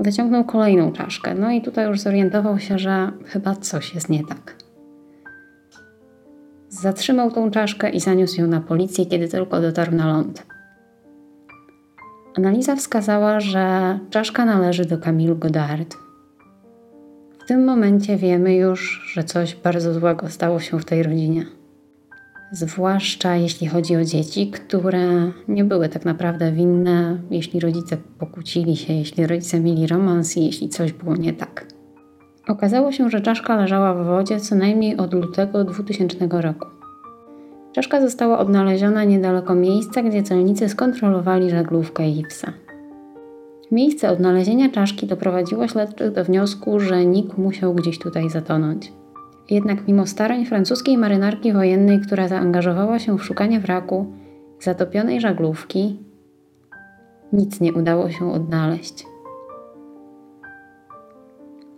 wyciągnął 0.00 0.44
kolejną 0.44 0.92
czaszkę. 0.92 1.34
No 1.34 1.50
i 1.50 1.62
tutaj 1.62 1.86
już 1.86 2.00
zorientował 2.00 2.58
się, 2.58 2.78
że 2.78 3.12
chyba 3.24 3.54
coś 3.54 3.94
jest 3.94 4.08
nie 4.08 4.24
tak. 4.24 4.54
Zatrzymał 6.68 7.30
tą 7.30 7.50
czaszkę 7.50 7.90
i 7.90 8.00
zaniósł 8.00 8.40
ją 8.40 8.46
na 8.46 8.60
policję, 8.60 9.06
kiedy 9.06 9.28
tylko 9.28 9.60
dotarł 9.60 9.94
na 9.94 10.06
ląd. 10.06 10.49
Analiza 12.36 12.76
wskazała, 12.76 13.40
że 13.40 13.98
czaszka 14.10 14.44
należy 14.44 14.84
do 14.84 14.98
Camille 14.98 15.34
Godard. 15.34 15.96
W 17.44 17.48
tym 17.48 17.64
momencie 17.64 18.16
wiemy 18.16 18.54
już, 18.54 19.12
że 19.12 19.24
coś 19.24 19.56
bardzo 19.56 19.94
złego 19.94 20.28
stało 20.28 20.60
się 20.60 20.78
w 20.78 20.84
tej 20.84 21.02
rodzinie 21.02 21.46
zwłaszcza 22.52 23.36
jeśli 23.36 23.66
chodzi 23.66 23.96
o 23.96 24.04
dzieci, 24.04 24.50
które 24.50 25.32
nie 25.48 25.64
były 25.64 25.88
tak 25.88 26.04
naprawdę 26.04 26.52
winne, 26.52 27.18
jeśli 27.30 27.60
rodzice 27.60 27.96
pokłócili 28.18 28.76
się, 28.76 28.92
jeśli 28.92 29.26
rodzice 29.26 29.60
mieli 29.60 29.86
romans 29.86 30.36
i 30.36 30.46
jeśli 30.46 30.68
coś 30.68 30.92
było 30.92 31.16
nie 31.16 31.32
tak. 31.32 31.66
Okazało 32.48 32.92
się, 32.92 33.10
że 33.10 33.20
czaszka 33.20 33.56
leżała 33.56 33.94
w 33.94 34.06
wodzie 34.06 34.40
co 34.40 34.54
najmniej 34.54 34.96
od 34.96 35.14
lutego 35.14 35.64
2000 35.64 36.28
roku. 36.30 36.66
Czaszka 37.72 38.00
została 38.00 38.38
odnaleziona 38.38 39.04
niedaleko 39.04 39.54
miejsca, 39.54 40.02
gdzie 40.02 40.22
celnicy 40.22 40.68
skontrolowali 40.68 41.50
żaglówkę 41.50 42.08
Ipsa. 42.08 42.52
Miejsce 43.70 44.10
odnalezienia 44.10 44.68
czaszki 44.68 45.06
doprowadziło 45.06 45.68
śledczych 45.68 46.12
do 46.12 46.24
wniosku, 46.24 46.80
że 46.80 47.06
Nick 47.06 47.38
musiał 47.38 47.74
gdzieś 47.74 47.98
tutaj 47.98 48.30
zatonąć. 48.30 48.92
Jednak 49.50 49.88
mimo 49.88 50.06
starań 50.06 50.46
francuskiej 50.46 50.98
marynarki 50.98 51.52
wojennej, 51.52 52.00
która 52.00 52.28
zaangażowała 52.28 52.98
się 52.98 53.18
w 53.18 53.24
szukanie 53.24 53.60
wraku 53.60 54.06
zatopionej 54.60 55.20
żaglówki, 55.20 55.98
nic 57.32 57.60
nie 57.60 57.72
udało 57.72 58.10
się 58.10 58.32
odnaleźć. 58.32 59.06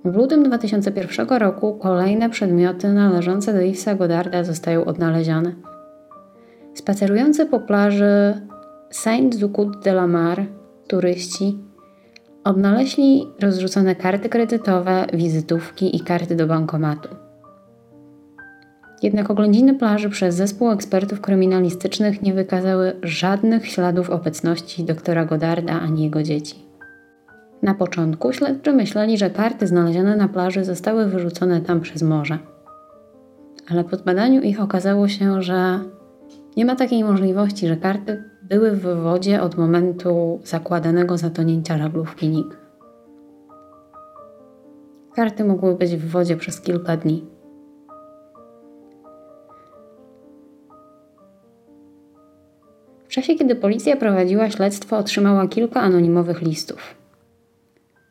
W 0.04 0.16
lutym 0.16 0.42
2001 0.42 1.28
roku 1.28 1.74
kolejne 1.74 2.30
przedmioty 2.30 2.92
należące 2.92 3.52
do 3.52 3.60
Yvesa 3.60 3.94
Godarda 3.94 4.44
zostają 4.44 4.84
odnalezione. 4.84 5.71
Spacerujący 6.74 7.46
po 7.46 7.60
plaży 7.60 8.40
Saint-Zucut 8.90 9.82
de 9.84 9.90
la 9.90 10.06
Mar 10.06 10.46
turyści 10.88 11.58
odnaleźli 12.44 13.26
rozrzucone 13.40 13.94
karty 13.94 14.28
kredytowe, 14.28 15.06
wizytówki 15.12 15.96
i 15.96 16.00
karty 16.00 16.36
do 16.36 16.46
bankomatu. 16.46 17.08
Jednak 19.02 19.30
oględziny 19.30 19.74
plaży 19.74 20.10
przez 20.10 20.34
zespół 20.34 20.70
ekspertów 20.70 21.20
kryminalistycznych 21.20 22.22
nie 22.22 22.34
wykazały 22.34 22.96
żadnych 23.02 23.66
śladów 23.66 24.10
obecności 24.10 24.84
doktora 24.84 25.24
Godarda 25.24 25.80
ani 25.80 26.04
jego 26.04 26.22
dzieci. 26.22 26.66
Na 27.62 27.74
początku 27.74 28.32
śledczy 28.32 28.72
myśleli, 28.72 29.18
że 29.18 29.30
karty 29.30 29.66
znalezione 29.66 30.16
na 30.16 30.28
plaży 30.28 30.64
zostały 30.64 31.06
wyrzucone 31.06 31.60
tam 31.60 31.80
przez 31.80 32.02
morze. 32.02 32.38
Ale 33.70 33.84
po 33.84 33.96
zbadaniu 33.96 34.42
ich 34.42 34.60
okazało 34.60 35.08
się, 35.08 35.42
że 35.42 35.80
nie 36.56 36.64
ma 36.64 36.76
takiej 36.76 37.04
możliwości, 37.04 37.68
że 37.68 37.76
karty 37.76 38.24
były 38.42 38.72
w 38.72 39.02
wodzie 39.02 39.42
od 39.42 39.56
momentu 39.56 40.40
zakładanego 40.44 41.18
zatonięcia 41.18 41.78
żaglówki 41.78 42.28
NIK. 42.28 42.56
Karty 45.14 45.44
mogły 45.44 45.74
być 45.74 45.96
w 45.96 46.10
wodzie 46.10 46.36
przez 46.36 46.60
kilka 46.60 46.96
dni. 46.96 47.24
W 53.04 53.14
czasie, 53.14 53.34
kiedy 53.34 53.56
policja 53.56 53.96
prowadziła 53.96 54.50
śledztwo, 54.50 54.98
otrzymała 54.98 55.48
kilka 55.48 55.80
anonimowych 55.80 56.42
listów. 56.42 56.94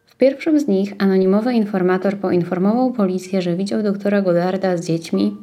W 0.05 0.15
pierwszym 0.15 0.60
z 0.60 0.67
nich 0.67 0.93
anonimowy 0.98 1.53
informator 1.53 2.17
poinformował 2.17 2.93
policję, 2.93 3.41
że 3.41 3.55
widział 3.55 3.83
doktora 3.83 4.21
Godarda 4.21 4.77
z 4.77 4.86
dziećmi 4.86 5.38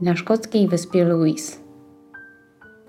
na 0.00 0.16
szkockiej 0.16 0.68
wyspie 0.68 1.04
Louis. 1.04 1.63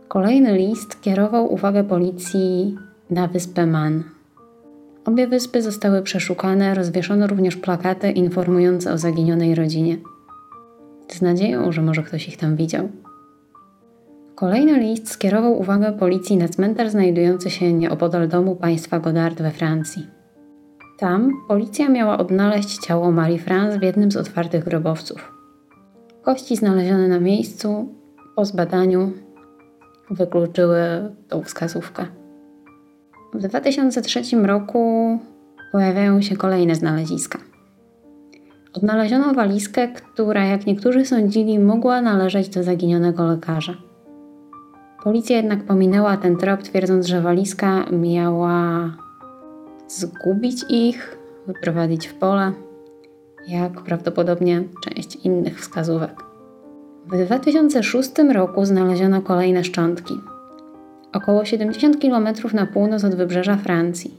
Kolejny 0.08 0.58
list 0.58 1.02
kierował 1.02 1.54
uwagę 1.54 1.84
policji 1.84 2.78
na 3.10 3.28
wyspę 3.28 3.66
Man. 3.66 4.04
Obie 5.06 5.28
wyspy 5.28 5.62
zostały 5.62 6.02
przeszukane, 6.02 6.76
rozwieszono 6.76 7.28
również 7.28 7.56
plakaty 7.56 8.12
informujące 8.12 8.94
o 8.94 8.98
zaginionej 8.98 9.56
rodzinie. 9.56 9.98
Z 11.08 11.22
nadzieją, 11.22 11.72
że 11.72 11.82
może 11.82 12.04
ktoś 12.04 12.28
ich 12.28 12.38
tam 12.38 12.56
widział. 12.56 12.90
Kolejny 14.36 14.80
list 14.80 15.12
skierował 15.12 15.60
uwagę 15.60 15.92
policji 15.92 16.38
na 16.38 16.48
cmentarz 16.48 16.90
znajdujący 16.90 17.50
się 17.50 17.74
nieopodal 17.74 18.28
domu 18.28 18.56
państwa 18.56 19.00
Godard 19.00 19.42
we 19.42 19.52
Francji. 19.52 20.08
Tam 21.00 21.32
policja 21.48 21.90
miała 21.90 22.18
odnaleźć 22.18 22.78
ciało 22.78 23.12
Marie 23.12 23.40
France 23.40 23.80
w 23.80 23.84
jednym 23.84 24.12
z 24.12 24.18
otwartych 24.18 24.64
grobowców. 24.64 25.32
Kości 26.22 26.56
znalezione 26.56 27.08
na 27.08 27.20
miejscu 27.20 27.90
po 28.36 28.46
zbadaniu 28.46 29.12
wykluczyły 30.10 30.80
tą 31.30 31.44
wskazówkę. 31.44 32.06
W 33.34 33.48
2003 33.48 34.22
roku 34.44 35.20
pojawiają 35.72 36.22
się 36.22 36.36
kolejne 36.36 36.76
znaleziska. 36.76 37.40
Odnaleziono 38.74 39.34
walizkę, 39.34 39.88
która, 39.88 40.46
jak 40.46 40.66
niektórzy 40.66 41.06
sądzili, 41.06 41.60
mogła 41.60 42.02
należeć 42.02 42.50
do 42.50 42.64
zaginionego 42.64 43.26
lekarza. 43.26 43.74
Policja 45.04 45.38
jednak 45.38 45.64
pominęła 45.64 46.18
ten 46.18 46.38
trop, 46.38 46.64
twierdząc, 46.64 47.06
że 47.06 47.22
walizka 47.22 47.86
miała 47.92 48.90
zgubić 49.88 50.66
ich, 50.70 51.18
wyprowadzić 51.48 52.08
w 52.08 52.14
pole, 52.14 52.52
jak 53.48 53.82
prawdopodobnie 53.82 54.64
część 54.84 55.16
innych 55.16 55.60
wskazówek. 55.60 56.35
W 57.08 57.26
2006 57.26 58.12
roku 58.34 58.66
znaleziono 58.66 59.22
kolejne 59.22 59.64
szczątki. 59.64 60.14
Około 61.14 61.46
70 61.46 62.02
km 62.02 62.28
na 62.54 62.66
północ 62.66 63.04
od 63.04 63.16
wybrzeża 63.16 63.58
Francji. 63.58 64.18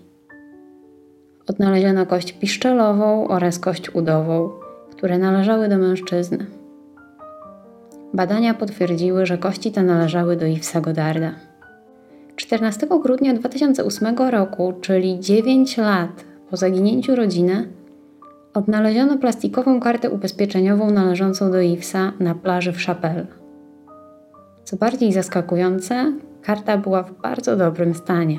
Odnaleziono 1.46 2.06
kość 2.06 2.32
piszczelową 2.32 3.28
oraz 3.28 3.58
kość 3.58 3.94
udową, 3.94 4.50
które 4.90 5.18
należały 5.18 5.68
do 5.68 5.78
mężczyzny. 5.78 6.46
Badania 8.14 8.54
potwierdziły, 8.54 9.26
że 9.26 9.38
kości 9.38 9.72
te 9.72 9.82
należały 9.82 10.36
do 10.36 10.46
Yvesa 10.46 10.80
Godarda. 10.80 11.32
14 12.36 12.86
grudnia 13.02 13.34
2008 13.34 14.18
roku, 14.18 14.72
czyli 14.80 15.20
9 15.20 15.76
lat 15.76 16.24
po 16.50 16.56
zaginięciu 16.56 17.16
rodziny, 17.16 17.68
odnaleziono 18.56 19.18
plastikową 19.18 19.80
kartę 19.80 20.10
ubezpieczeniową 20.10 20.90
należącą 20.90 21.50
do 21.50 21.60
Yvesa 21.62 22.12
na 22.20 22.34
plaży 22.34 22.72
w 22.72 22.78
Chapelle. 22.78 23.26
Co 24.64 24.76
bardziej 24.76 25.12
zaskakujące, 25.12 26.12
karta 26.42 26.78
była 26.78 27.02
w 27.02 27.20
bardzo 27.20 27.56
dobrym 27.56 27.94
stanie. 27.94 28.38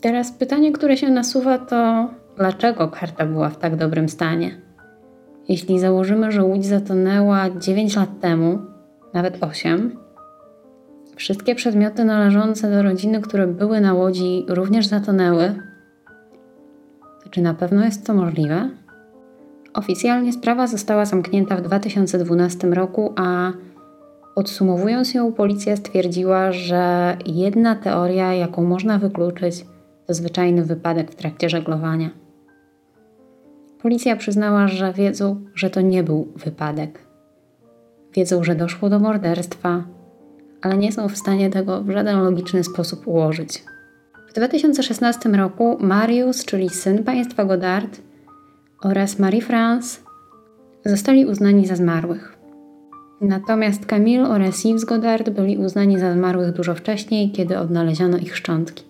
Teraz 0.00 0.32
pytanie, 0.32 0.72
które 0.72 0.96
się 0.96 1.10
nasuwa, 1.10 1.58
to 1.58 2.08
dlaczego 2.36 2.88
karta 2.88 3.26
była 3.26 3.50
w 3.50 3.58
tak 3.58 3.76
dobrym 3.76 4.08
stanie? 4.08 4.60
Jeśli 5.48 5.80
założymy, 5.80 6.32
że 6.32 6.44
łódź 6.44 6.66
zatonęła 6.66 7.50
9 7.50 7.96
lat 7.96 8.20
temu, 8.20 8.58
nawet 9.14 9.44
8, 9.44 9.98
wszystkie 11.16 11.54
przedmioty 11.54 12.04
należące 12.04 12.70
do 12.70 12.82
rodziny, 12.82 13.20
które 13.20 13.46
były 13.46 13.80
na 13.80 13.94
łodzi, 13.94 14.44
również 14.48 14.86
zatonęły, 14.86 15.54
to 17.24 17.30
czy 17.30 17.40
na 17.40 17.54
pewno 17.54 17.84
jest 17.84 18.06
to 18.06 18.14
możliwe? 18.14 18.70
Oficjalnie 19.76 20.32
sprawa 20.32 20.66
została 20.66 21.04
zamknięta 21.04 21.56
w 21.56 21.62
2012 21.62 22.68
roku, 22.68 23.12
a 23.16 23.52
podsumowując 24.34 25.14
ją, 25.14 25.32
policja 25.32 25.76
stwierdziła, 25.76 26.52
że 26.52 27.16
jedna 27.26 27.74
teoria, 27.74 28.34
jaką 28.34 28.64
można 28.64 28.98
wykluczyć, 28.98 29.66
to 30.06 30.14
zwyczajny 30.14 30.64
wypadek 30.64 31.10
w 31.10 31.14
trakcie 31.14 31.48
żeglowania. 31.48 32.10
Policja 33.82 34.16
przyznała, 34.16 34.68
że 34.68 34.92
wiedzą, 34.92 35.44
że 35.54 35.70
to 35.70 35.80
nie 35.80 36.02
był 36.02 36.32
wypadek. 36.36 37.06
Wiedzą, 38.14 38.44
że 38.44 38.54
doszło 38.54 38.90
do 38.90 38.98
morderstwa, 38.98 39.84
ale 40.62 40.76
nie 40.78 40.92
są 40.92 41.08
w 41.08 41.16
stanie 41.16 41.50
tego 41.50 41.82
w 41.82 41.90
żaden 41.90 42.20
logiczny 42.20 42.64
sposób 42.64 43.06
ułożyć. 43.06 43.64
W 44.28 44.32
2016 44.32 45.28
roku 45.28 45.76
Marius, 45.80 46.44
czyli 46.44 46.68
syn 46.68 47.04
państwa 47.04 47.44
Godard, 47.44 48.05
oraz 48.86 49.18
Marie-France 49.18 50.00
zostali 50.84 51.26
uznani 51.26 51.66
za 51.66 51.76
zmarłych. 51.76 52.36
Natomiast 53.20 53.86
Camille 53.86 54.28
oraz 54.28 54.64
Yves 54.64 54.84
Godard 54.84 55.30
byli 55.30 55.58
uznani 55.58 55.98
za 55.98 56.12
zmarłych 56.12 56.52
dużo 56.52 56.74
wcześniej, 56.74 57.30
kiedy 57.30 57.58
odnaleziono 57.58 58.18
ich 58.18 58.36
szczątki. 58.36 58.84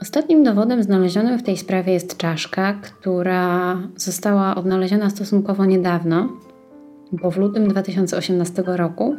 Ostatnim 0.00 0.42
dowodem 0.44 0.82
znalezionym 0.82 1.38
w 1.38 1.42
tej 1.42 1.56
sprawie 1.56 1.92
jest 1.92 2.16
czaszka, 2.16 2.74
która 2.74 3.76
została 3.96 4.54
odnaleziona 4.54 5.10
stosunkowo 5.10 5.64
niedawno, 5.64 6.28
bo 7.12 7.30
w 7.30 7.36
lutym 7.36 7.68
2018 7.68 8.62
roku 8.66 9.16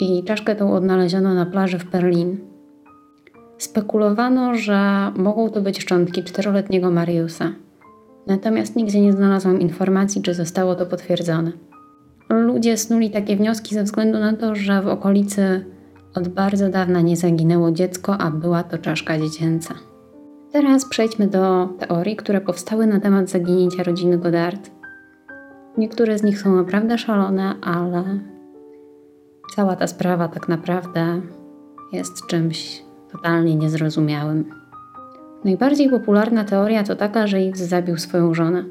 i 0.00 0.24
czaszkę 0.24 0.56
tą 0.56 0.74
odnaleziono 0.74 1.34
na 1.34 1.46
plaży 1.46 1.78
w 1.78 1.90
Berlin. 1.90 2.38
Spekulowano, 3.58 4.54
że 4.54 5.12
mogą 5.16 5.50
to 5.50 5.60
być 5.60 5.82
szczątki 5.82 6.24
czteroletniego 6.24 6.90
Mariusa. 6.90 7.52
Natomiast 8.26 8.76
nigdzie 8.76 9.00
nie 9.00 9.12
znalazłam 9.12 9.60
informacji, 9.60 10.22
czy 10.22 10.34
zostało 10.34 10.74
to 10.74 10.86
potwierdzone. 10.86 11.52
Ludzie 12.28 12.76
snuli 12.76 13.10
takie 13.10 13.36
wnioski 13.36 13.74
ze 13.74 13.82
względu 13.84 14.18
na 14.18 14.36
to, 14.36 14.54
że 14.54 14.82
w 14.82 14.88
okolicy 14.88 15.64
od 16.14 16.28
bardzo 16.28 16.68
dawna 16.68 17.00
nie 17.00 17.16
zaginęło 17.16 17.72
dziecko, 17.72 18.18
a 18.18 18.30
była 18.30 18.62
to 18.62 18.78
czaszka 18.78 19.18
dziecięca. 19.18 19.74
Teraz 20.52 20.88
przejdźmy 20.88 21.26
do 21.26 21.68
teorii, 21.78 22.16
które 22.16 22.40
powstały 22.40 22.86
na 22.86 23.00
temat 23.00 23.30
zaginięcia 23.30 23.82
rodziny 23.82 24.18
Godard. 24.18 24.70
Niektóre 25.78 26.18
z 26.18 26.22
nich 26.22 26.40
są 26.40 26.56
naprawdę 26.56 26.98
szalone, 26.98 27.54
ale 27.60 28.04
cała 29.54 29.76
ta 29.76 29.86
sprawa 29.86 30.28
tak 30.28 30.48
naprawdę 30.48 31.20
jest 31.92 32.26
czymś 32.26 32.82
totalnie 33.12 33.56
niezrozumiałym. 33.56 34.61
Najbardziej 35.44 35.90
popularna 35.90 36.44
teoria 36.44 36.84
to 36.84 36.96
taka, 36.96 37.26
że 37.26 37.40
Yves 37.40 37.60
zabił 37.60 37.96
swoją 37.96 38.34
żonę. 38.34 38.64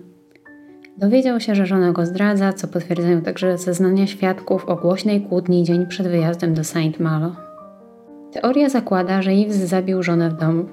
Dowiedział 0.97 1.39
się, 1.39 1.55
że 1.55 1.65
żona 1.65 1.91
go 1.91 2.05
zdradza, 2.05 2.53
co 2.53 2.67
potwierdzają 2.67 3.21
także 3.21 3.57
zeznania 3.57 4.07
świadków 4.07 4.65
o 4.65 4.75
głośnej 4.75 5.21
kłótni 5.21 5.63
dzień 5.63 5.88
przed 5.88 6.07
wyjazdem 6.07 6.53
do 6.53 6.63
Saint 6.63 6.99
Malo. 6.99 7.36
Teoria 8.31 8.69
zakłada, 8.69 9.21
że 9.21 9.34
Yves 9.34 9.55
zabił 9.55 10.03
żonę 10.03 10.29
w 10.29 10.34
domu. 10.34 10.65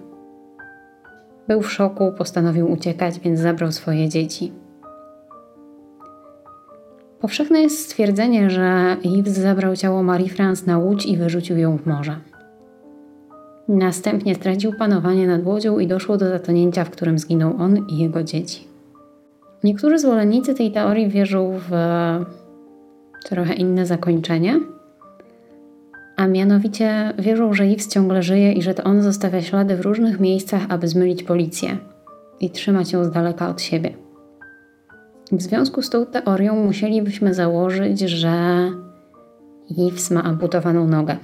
Był 1.49 1.63
w 1.63 1.73
szoku, 1.73 2.13
postanowił 2.19 2.73
uciekać, 2.73 3.21
więc 3.21 3.41
zabrał 3.41 3.73
swoje 3.73 4.09
dzieci. 4.09 4.53
Powszechne 7.21 7.61
jest 7.61 7.85
stwierdzenie, 7.85 8.51
że 8.51 8.97
Yves 9.05 9.35
zabrał 9.35 9.77
ciało 9.77 10.03
Marie 10.03 10.29
France 10.29 10.67
na 10.67 10.79
łódź 10.79 11.07
i 11.07 11.17
wyrzucił 11.17 11.59
ją 11.59 11.79
w 11.79 11.87
morze. 11.87 12.17
Następnie 13.69 14.35
stracił 14.35 14.73
panowanie 14.79 15.27
nad 15.27 15.47
łodzią 15.47 15.79
i 15.79 15.87
doszło 15.87 16.17
do 16.17 16.29
zatonięcia, 16.29 16.85
w 16.85 16.91
którym 16.91 17.19
zginął 17.19 17.57
on 17.59 17.87
i 17.89 17.99
jego 17.99 18.23
dzieci. 18.23 18.69
Niektórzy 19.65 19.99
zwolennicy 19.99 20.55
tej 20.55 20.73
teorii 20.73 21.09
wierzą 21.09 21.59
w 21.59 21.73
trochę 23.25 23.55
inne 23.55 23.87
zakończenie, 23.87 24.61
a 26.17 26.27
mianowicie 26.27 27.15
wierzą, 27.19 27.55
że 27.55 27.67
Yves 27.67 27.89
ciągle 27.89 28.23
żyje 28.23 28.53
i 28.53 28.63
że 28.63 28.75
to 28.75 28.85
on 28.85 29.03
zostawia 29.03 29.43
ślady 29.43 29.77
w 29.77 29.81
różnych 29.81 30.21
miejscach, 30.21 30.63
aby 30.69 30.89
zmylić 30.89 31.23
policję 31.23 31.77
i 32.41 32.51
trzymać 32.51 32.93
ją 32.93 33.05
z 33.05 33.11
daleka 33.11 33.49
od 33.49 33.63
siebie. 33.63 33.95
W 35.33 35.43
związku 35.43 35.83
z 35.83 35.91
tą 35.91 36.07
teorią 36.07 36.65
musielibyśmy 36.65 37.35
założyć, 37.35 38.01
że 38.01 38.33
Yves 39.71 40.11
ma 40.11 40.23
amputowaną 40.25 40.89
nogę 40.89 41.17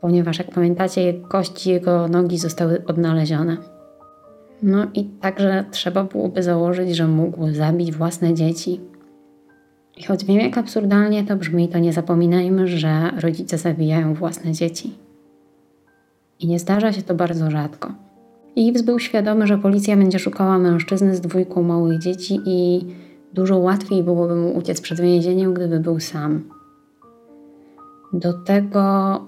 ponieważ 0.00 0.38
jak 0.38 0.50
pamiętacie, 0.50 1.14
kości 1.14 1.70
jego 1.70 2.08
nogi 2.08 2.38
zostały 2.38 2.84
odnalezione. 2.86 3.56
No 4.62 4.86
i 4.94 5.04
także 5.04 5.64
trzeba 5.70 6.04
byłoby 6.04 6.42
założyć, 6.42 6.96
że 6.96 7.08
mógł 7.08 7.50
zabić 7.52 7.92
własne 7.92 8.34
dzieci. 8.34 8.80
I 9.96 10.02
choć 10.02 10.24
wiem, 10.24 10.36
jak 10.36 10.58
absurdalnie 10.58 11.24
to 11.24 11.36
brzmi, 11.36 11.68
to 11.68 11.78
nie 11.78 11.92
zapominajmy, 11.92 12.66
że 12.68 13.10
rodzice 13.20 13.58
zabijają 13.58 14.14
własne 14.14 14.52
dzieci. 14.52 14.94
I 16.40 16.46
nie 16.46 16.58
zdarza 16.58 16.92
się 16.92 17.02
to 17.02 17.14
bardzo 17.14 17.50
rzadko. 17.50 17.92
Ives 18.56 18.82
był 18.82 18.98
świadomy, 18.98 19.46
że 19.46 19.58
policja 19.58 19.96
będzie 19.96 20.18
szukała 20.18 20.58
mężczyzny 20.58 21.16
z 21.16 21.20
dwójką 21.20 21.62
małych 21.62 21.98
dzieci 21.98 22.40
i 22.46 22.86
dużo 23.34 23.58
łatwiej 23.58 24.02
byłoby 24.02 24.34
mu 24.34 24.56
uciec 24.56 24.80
przed 24.80 25.00
więzieniem, 25.00 25.54
gdyby 25.54 25.80
był 25.80 26.00
sam. 26.00 26.44
Do 28.12 28.32
tego 28.32 29.20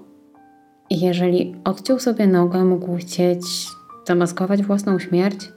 jeżeli 0.97 1.55
odciął 1.63 1.99
sobie 1.99 2.27
nogę, 2.27 2.65
mógł 2.65 2.97
chcieć 2.97 3.67
zamaskować 4.07 4.63
własną 4.63 4.99
śmierć, 4.99 5.51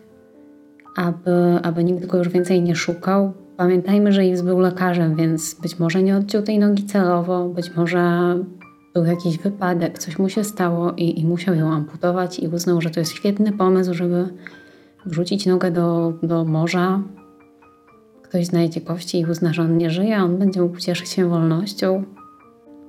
aby, 0.97 1.59
aby 1.62 1.85
nikt 1.85 2.07
go 2.07 2.18
już 2.18 2.29
więcej 2.29 2.62
nie 2.62 2.77
szukał. 2.77 3.33
Pamiętajmy, 3.57 4.12
że 4.12 4.25
Yves 4.25 4.42
był 4.42 4.59
lekarzem, 4.59 5.16
więc 5.16 5.55
być 5.55 5.79
może 5.79 6.03
nie 6.03 6.16
odciął 6.16 6.42
tej 6.42 6.59
nogi 6.59 6.85
celowo, 6.85 7.49
być 7.49 7.77
może 7.77 8.35
był 8.95 9.05
jakiś 9.05 9.38
wypadek, 9.38 9.99
coś 9.99 10.18
mu 10.18 10.29
się 10.29 10.45
stało 10.45 10.92
i, 10.92 11.21
i 11.21 11.25
musiał 11.25 11.55
ją 11.55 11.73
amputować 11.73 12.38
i 12.38 12.49
uznał, 12.49 12.81
że 12.81 12.90
to 12.90 13.01
jest 13.01 13.12
świetny 13.12 13.53
pomysł, 13.53 13.95
żeby 13.95 14.29
wrzucić 15.07 15.47
nogę 15.47 15.71
do, 15.71 16.12
do 16.23 16.45
morza. 16.45 17.03
Ktoś 18.23 18.47
znajdzie 18.47 18.81
kości 18.81 19.21
i 19.21 19.27
uzna, 19.27 19.53
że 19.53 19.62
on 19.62 19.77
nie 19.77 19.90
żyje, 19.90 20.16
on 20.16 20.38
będzie 20.38 20.62
mógł 20.62 20.79
cieszyć 20.79 21.09
się 21.09 21.29
wolnością. 21.29 22.05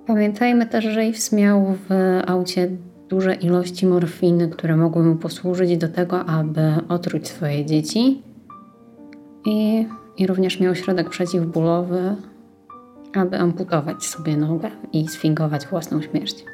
Pamiętajmy 0.08 0.66
też, 0.66 0.86
że 0.86 1.06
Yves 1.06 1.32
miał 1.32 1.76
w 1.90 2.22
aucie 2.28 2.70
duże 3.10 3.34
ilości 3.34 3.86
morfiny, 3.86 4.48
które 4.48 4.78
mogły 4.78 5.04
mu 5.04 5.16
posłużyć 5.16 5.78
do 5.78 5.88
tego, 5.88 6.26
aby 6.26 6.62
otruć 6.90 7.28
swoje 7.28 7.66
dzieci. 7.66 8.22
I, 9.46 9.88
i 10.18 10.28
również 10.28 10.60
miał 10.60 10.76
środek 10.76 11.10
przeciwbólowy, 11.10 12.16
aby 13.16 13.38
amputować 13.38 14.04
sobie 14.04 14.38
nogę 14.38 14.70
i 14.94 15.08
sfingować 15.08 15.68
własną 15.68 16.02
śmierć. 16.02 16.46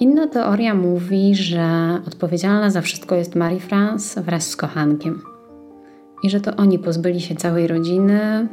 Inna 0.00 0.26
teoria 0.26 0.74
mówi, 0.74 1.34
że 1.34 1.98
odpowiedzialna 2.06 2.70
za 2.70 2.80
wszystko 2.80 3.14
jest 3.14 3.34
Marie 3.34 3.60
France 3.60 4.22
wraz 4.22 4.50
z 4.50 4.56
kochankiem 4.56 5.22
i 6.22 6.30
że 6.30 6.40
to 6.40 6.56
oni 6.56 6.78
pozbyli 6.78 7.20
się 7.20 7.34
całej 7.34 7.66
rodziny 7.66 8.48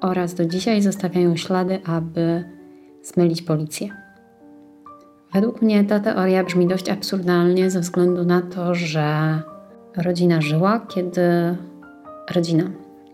oraz 0.00 0.34
do 0.34 0.44
dzisiaj 0.44 0.82
zostawiają 0.82 1.36
ślady, 1.36 1.80
aby 1.84 2.57
zmylić 3.08 3.42
policję. 3.42 3.88
Według 5.34 5.62
mnie 5.62 5.84
ta 5.84 6.00
teoria 6.00 6.44
brzmi 6.44 6.66
dość 6.66 6.90
absurdalnie 6.90 7.70
ze 7.70 7.80
względu 7.80 8.24
na 8.24 8.42
to, 8.42 8.74
że 8.74 9.38
rodzina 9.96 10.40
żyła, 10.40 10.80
kiedy 10.88 11.22
rodzina, 12.34 12.64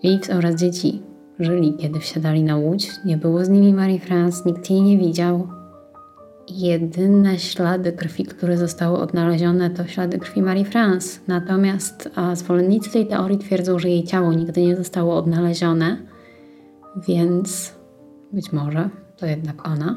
Yves 0.03 0.31
oraz 0.31 0.55
dzieci 0.55 1.03
żyli, 1.41 1.75
kiedy 1.79 2.01
wsiadali 2.01 2.43
na 2.43 2.57
łódź. 2.57 2.91
Nie 3.05 3.17
było 3.17 3.45
z 3.45 3.49
nimi 3.49 3.75
Marie 3.75 4.01
France, 4.01 4.43
nikt 4.47 4.71
jej 4.71 4.83
nie 4.83 4.99
widział. 4.99 5.49
Jedyne 6.49 7.39
ślady 7.39 7.93
krwi, 7.93 8.25
które 8.25 8.59
zostały 8.59 8.99
odnalezione, 8.99 9.71
to 9.71 9.87
ślady 9.87 10.19
krwi 10.19 10.43
Marie 10.43 10.65
France. 10.65 11.21
Natomiast 11.29 12.11
zwolennicy 12.35 12.91
tej 12.91 13.07
teorii 13.07 13.39
twierdzą, 13.39 13.79
że 13.79 13.89
jej 13.89 14.05
ciało 14.05 14.33
nigdy 14.33 14.63
nie 14.63 14.77
zostało 14.77 15.17
odnalezione, 15.17 15.97
więc 17.09 17.75
być 18.33 18.53
może 18.53 18.91
to 19.17 19.27
jednak 19.27 19.69
ona. 19.69 19.97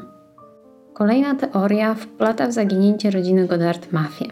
Kolejna 0.94 1.34
teoria 1.34 1.94
wplata 1.94 2.46
w 2.46 2.52
zaginięcie 2.52 3.10
rodziny 3.10 3.46
Godard 3.46 3.92
mafię. 3.92 4.26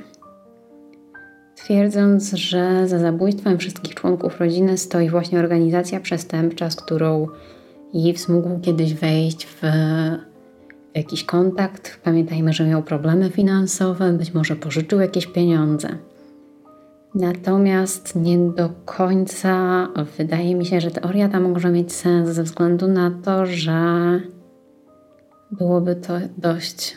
Twierdząc, 1.56 2.32
że 2.32 2.88
za 2.88 2.98
zabójstwem 2.98 3.58
wszystkich 3.58 3.94
członków 3.94 4.40
rodziny 4.40 4.78
stoi 4.78 5.10
właśnie 5.10 5.38
organizacja 5.38 6.00
przestępcza, 6.00 6.70
z 6.70 6.76
którą 6.76 7.28
Yves 7.94 8.28
mógł 8.28 8.60
kiedyś 8.60 8.94
wejść 8.94 9.46
w 9.46 9.62
jakiś 10.94 11.24
kontakt. 11.24 12.00
Pamiętajmy, 12.04 12.52
że 12.52 12.66
miał 12.66 12.82
problemy 12.82 13.30
finansowe, 13.30 14.12
być 14.12 14.34
może 14.34 14.56
pożyczył 14.56 15.00
jakieś 15.00 15.26
pieniądze. 15.26 15.88
Natomiast 17.14 18.16
nie 18.16 18.38
do 18.38 18.70
końca 18.84 19.88
wydaje 20.18 20.54
mi 20.54 20.66
się, 20.66 20.80
że 20.80 20.90
teoria 20.90 21.28
ta 21.28 21.40
może 21.40 21.70
mieć 21.70 21.92
sens 21.92 22.28
ze 22.28 22.42
względu 22.42 22.88
na 22.88 23.10
to, 23.24 23.46
że 23.46 23.80
byłoby 25.50 25.96
to 25.96 26.14
dość 26.38 26.96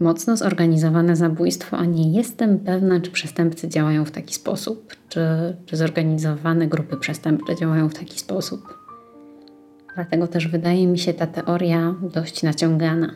mocno 0.00 0.36
zorganizowane 0.36 1.16
zabójstwo, 1.16 1.76
a 1.76 1.84
nie 1.84 2.12
jestem 2.12 2.58
pewna, 2.58 3.00
czy 3.00 3.10
przestępcy 3.10 3.68
działają 3.68 4.04
w 4.04 4.10
taki 4.10 4.34
sposób, 4.34 4.96
czy, 5.08 5.20
czy 5.66 5.76
zorganizowane 5.76 6.66
grupy 6.66 6.96
przestępcze 6.96 7.56
działają 7.56 7.88
w 7.88 7.94
taki 7.94 8.18
sposób. 8.18 8.78
Dlatego 9.94 10.26
też 10.26 10.48
wydaje 10.48 10.86
mi 10.86 10.98
się 10.98 11.14
ta 11.14 11.26
teoria 11.26 11.94
dość 12.14 12.42
naciągana. 12.42 13.10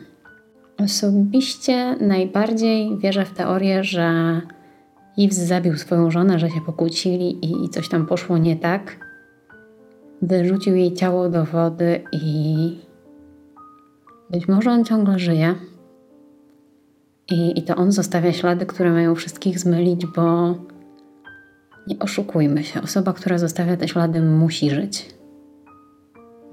Osobiście 0.77 1.95
najbardziej 1.95 2.97
wierzę 2.97 3.25
w 3.25 3.33
teorię, 3.33 3.83
że 3.83 4.41
Yves 5.17 5.37
zabił 5.37 5.77
swoją 5.77 6.11
żonę, 6.11 6.39
że 6.39 6.49
się 6.49 6.61
pokłócili 6.65 7.45
i, 7.45 7.65
i 7.65 7.69
coś 7.69 7.89
tam 7.89 8.05
poszło 8.05 8.37
nie 8.37 8.55
tak. 8.55 9.09
Wyrzucił 10.21 10.75
jej 10.75 10.93
ciało 10.93 11.29
do 11.29 11.45
wody 11.45 12.03
i 12.11 12.88
być 14.29 14.47
może 14.47 14.71
on 14.71 14.85
ciągle 14.85 15.19
żyje. 15.19 15.55
I, 17.31 17.59
I 17.59 17.63
to 17.63 17.75
on 17.75 17.91
zostawia 17.91 18.33
ślady, 18.33 18.65
które 18.65 18.91
mają 18.91 19.15
wszystkich 19.15 19.59
zmylić, 19.59 20.05
bo 20.05 20.55
nie 21.87 21.99
oszukujmy 21.99 22.63
się, 22.63 22.81
osoba, 22.81 23.13
która 23.13 23.37
zostawia 23.37 23.77
te 23.77 23.87
ślady, 23.87 24.21
musi 24.21 24.69
żyć. 24.69 25.15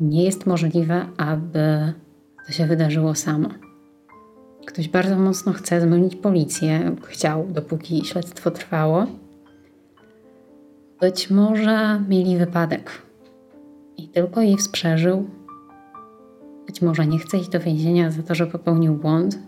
Nie 0.00 0.24
jest 0.24 0.46
możliwe, 0.46 1.06
aby 1.16 1.92
to 2.46 2.52
się 2.52 2.66
wydarzyło 2.66 3.14
samo. 3.14 3.48
Ktoś 4.66 4.88
bardzo 4.88 5.18
mocno 5.18 5.52
chce 5.52 5.80
zmylić 5.80 6.16
policję, 6.16 6.96
chciał, 7.02 7.46
dopóki 7.48 8.04
śledztwo 8.04 8.50
trwało. 8.50 9.06
Być 11.00 11.30
może 11.30 12.04
mieli 12.08 12.38
wypadek 12.38 12.90
i 13.96 14.08
tylko 14.08 14.40
jej 14.40 14.56
przeżył. 14.72 15.30
Być 16.66 16.82
może 16.82 17.06
nie 17.06 17.18
chce 17.18 17.38
iść 17.38 17.48
do 17.48 17.60
więzienia 17.60 18.10
za 18.10 18.22
to, 18.22 18.34
że 18.34 18.46
popełnił 18.46 18.94
błąd. 18.94 19.38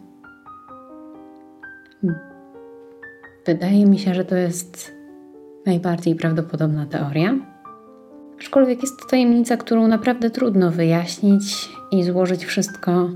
Wydaje 3.47 3.87
mi 3.87 3.99
się, 3.99 4.15
że 4.15 4.25
to 4.25 4.37
jest 4.37 4.93
najbardziej 5.67 6.15
prawdopodobna 6.15 6.87
teoria. 6.87 7.35
Aczkolwiek 8.39 8.83
jest 8.83 9.01
to 9.01 9.07
tajemnica, 9.07 9.57
którą 9.57 9.89
naprawdę 9.89 10.31
trudno 10.31 10.71
wyjaśnić 10.71 11.69
i 11.91 12.05
złożyć 12.05 12.45
wszystko 12.45 13.09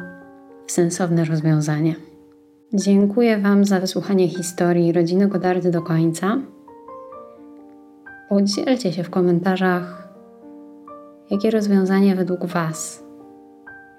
w 0.66 0.72
sensowne 0.72 1.24
rozwiązanie. 1.24 1.94
Dziękuję 2.74 3.38
Wam 3.38 3.64
za 3.64 3.80
wysłuchanie 3.80 4.28
historii 4.28 4.92
rodziny 4.92 5.28
Godardy 5.28 5.70
do 5.70 5.82
końca. 5.82 6.38
Podzielcie 8.28 8.92
się 8.92 9.04
w 9.04 9.10
komentarzach, 9.10 10.08
jakie 11.30 11.50
rozwiązanie 11.50 12.16
według 12.16 12.46
Was 12.46 13.01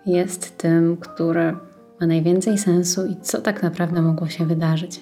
jest 0.05 0.57
tym, 0.57 0.97
które 0.97 1.55
ma 2.01 2.07
najwięcej 2.07 2.57
sensu 2.57 3.05
i 3.05 3.15
co 3.21 3.41
tak 3.41 3.63
naprawdę 3.63 4.01
mogło 4.01 4.27
się 4.27 4.45
wydarzyć. 4.45 5.01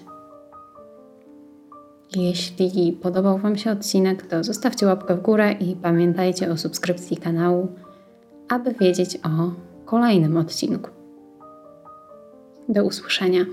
Jeśli 2.16 2.94
podobał 2.94 3.38
Wam 3.38 3.58
się 3.58 3.72
odcinek, 3.72 4.28
to 4.28 4.44
zostawcie 4.44 4.86
łapkę 4.86 5.16
w 5.16 5.22
górę 5.22 5.52
i 5.52 5.76
pamiętajcie 5.76 6.52
o 6.52 6.58
subskrypcji 6.58 7.18
kanału, 7.18 7.68
aby 8.50 8.74
wiedzieć 8.74 9.20
o 9.24 9.52
kolejnym 9.86 10.38
odcinku. 10.38 10.90
Do 12.70 12.84
usłyszenia. 12.84 13.46